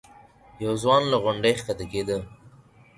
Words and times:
یو 0.63 0.73
ځوان 0.81 1.03
له 1.11 1.17
غونډۍ 1.23 1.53
ښکته 1.59 1.85
کېده. 1.91 2.17